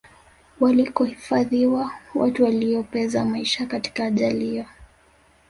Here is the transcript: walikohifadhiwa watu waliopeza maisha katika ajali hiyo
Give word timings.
walikohifadhiwa 0.59 1.91
watu 2.15 2.43
waliopeza 2.43 3.25
maisha 3.25 3.65
katika 3.65 4.05
ajali 4.05 4.45
hiyo 4.45 4.65